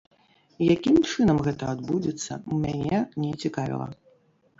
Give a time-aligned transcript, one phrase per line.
[0.75, 3.87] Якім чынам гэта адбудзецца, мяне не цікавіла.